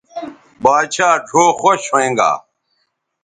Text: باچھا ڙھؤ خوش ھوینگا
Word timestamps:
باچھا 0.63 1.09
ڙھؤ 1.27 1.45
خوش 1.59 1.81
ھوینگا 1.91 2.31